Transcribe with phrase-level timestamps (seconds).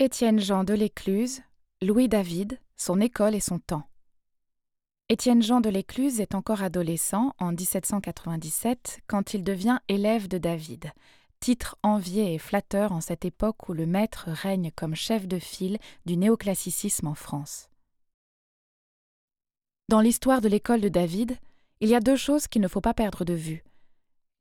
[0.00, 1.42] Étienne Jean de l'Écluse,
[1.82, 3.82] Louis David, son école et son temps.
[5.08, 10.92] Étienne Jean de l'Écluse est encore adolescent en 1797 quand il devient élève de David,
[11.40, 15.78] titre envié et flatteur en cette époque où le maître règne comme chef de file
[16.06, 17.68] du néoclassicisme en France.
[19.88, 21.36] Dans l'histoire de l'école de David,
[21.80, 23.64] il y a deux choses qu'il ne faut pas perdre de vue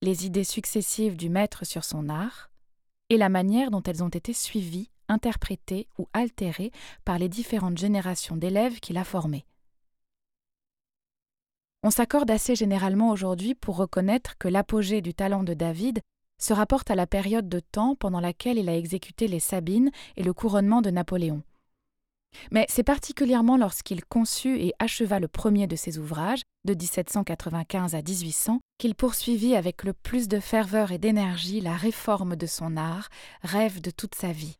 [0.04, 2.52] les idées successives du maître sur son art
[3.10, 6.72] et la manière dont elles ont été suivies interprété ou altéré
[7.06, 9.46] par les différentes générations d'élèves qu'il a formés.
[11.84, 16.02] On s'accorde assez généralement aujourd'hui pour reconnaître que l'apogée du talent de David
[16.40, 20.24] se rapporte à la période de temps pendant laquelle il a exécuté les Sabines et
[20.24, 21.44] le couronnement de Napoléon.
[22.52, 28.02] Mais c'est particulièrement lorsqu'il conçut et acheva le premier de ses ouvrages, de 1795 à
[28.02, 33.10] 1800, qu'il poursuivit avec le plus de ferveur et d'énergie la réforme de son art,
[33.42, 34.58] rêve de toute sa vie.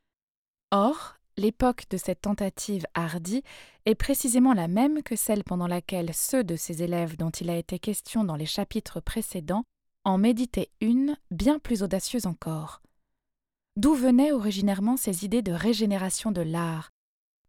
[0.72, 3.44] Or, l'époque de cette tentative hardie
[3.86, 7.56] est précisément la même que celle pendant laquelle ceux de ses élèves dont il a
[7.56, 9.64] été question dans les chapitres précédents
[10.04, 12.82] en méditaient une bien plus audacieuse encore.
[13.78, 16.90] D'où venaient originairement ces idées de régénération de l'art?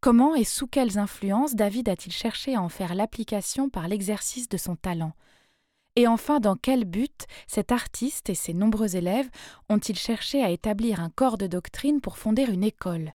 [0.01, 4.57] Comment et sous quelles influences David a-t-il cherché à en faire l'application par l'exercice de
[4.57, 5.15] son talent?
[5.99, 9.29] Et enfin, dans quel but cet artiste et ses nombreux élèves
[9.69, 13.11] ont-ils cherché à établir un corps de doctrine pour fonder une école?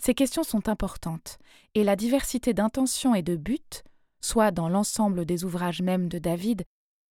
[0.00, 1.38] Ces questions sont importantes,
[1.74, 3.82] et la diversité d'intentions et de buts,
[4.20, 6.62] soit dans l'ensemble des ouvrages même de David,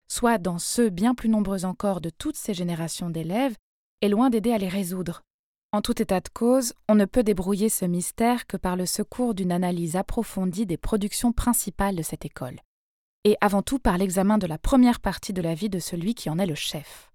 [0.08, 3.58] soit dans ceux bien plus nombreux encore de toutes ces générations d'élèves,
[4.00, 5.22] est loin d'aider à les résoudre.
[5.74, 9.34] En tout état de cause, on ne peut débrouiller ce mystère que par le secours
[9.34, 12.62] d'une analyse approfondie des productions principales de cette école,
[13.24, 16.30] et avant tout par l'examen de la première partie de la vie de celui qui
[16.30, 17.12] en est le chef.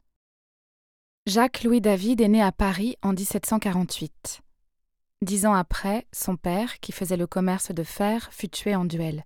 [1.27, 4.41] Jacques-Louis David est né à Paris en 1748.
[5.21, 9.25] Dix ans après, son père, qui faisait le commerce de fer, fut tué en duel.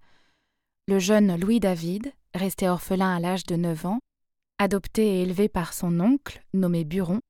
[0.88, 4.00] Le jeune Louis David, resté orphelin à l'âge de neuf ans,
[4.58, 7.20] adopté et élevé par son oncle, nommé Buron,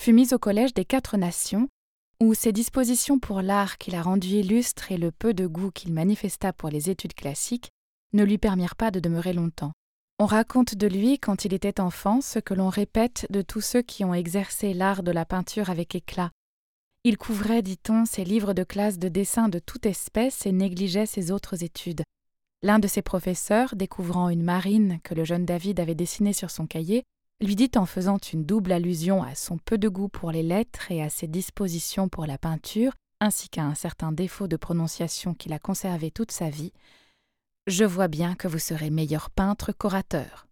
[0.00, 1.68] fut mis au collège des Quatre Nations,
[2.20, 5.92] où ses dispositions pour l'art qu'il a rendu illustre et le peu de goût qu'il
[5.92, 7.70] manifesta pour les études classiques
[8.12, 9.72] ne lui permirent pas de demeurer longtemps.
[10.18, 13.82] On raconte de lui, quand il était enfant, ce que l'on répète de tous ceux
[13.82, 16.30] qui ont exercé l'art de la peinture avec éclat,
[17.04, 21.32] il couvrait, dit-on, ses livres de classe de dessin de toute espèce et négligeait ses
[21.32, 22.04] autres études.
[22.62, 26.68] L'un de ses professeurs, découvrant une marine que le jeune David avait dessinée sur son
[26.68, 27.02] cahier,
[27.40, 30.92] lui dit en faisant une double allusion à son peu de goût pour les lettres
[30.92, 35.52] et à ses dispositions pour la peinture, ainsi qu'à un certain défaut de prononciation qu'il
[35.52, 36.72] a conservé toute sa vie
[37.68, 40.48] Je vois bien que vous serez meilleur peintre qu'orateur.